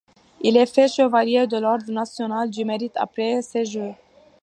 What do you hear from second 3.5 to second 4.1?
Jeux.